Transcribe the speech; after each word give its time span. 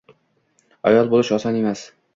Ayol 0.93 1.13
boʻlish 1.15 1.35
oson 1.39 1.63
emas 1.65 1.89